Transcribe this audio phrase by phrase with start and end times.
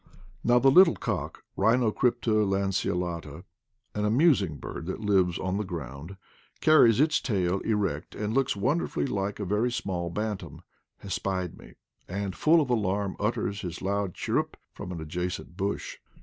[0.43, 3.43] Now the little cock (Ehinocrypa lanceolata),
[3.93, 6.17] an amusing bird that lives on the ground,
[6.59, 10.63] carries its tail erect and looks wonderfully like a very small bantam,
[11.01, 11.75] has spied me,
[12.07, 15.97] and, full of alarm, utters his loud chirrup from an adjacent bush.